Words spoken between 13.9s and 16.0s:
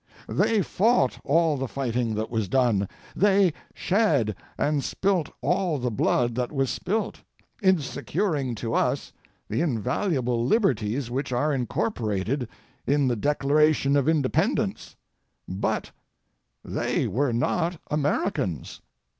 of Independence; but